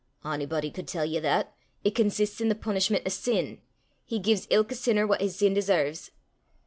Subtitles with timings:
[0.25, 1.53] "Onybody could tell ye that:
[1.83, 3.61] it consists i' the punishment o' sin.
[4.03, 6.09] He gies ilka sinner what his sin deserves."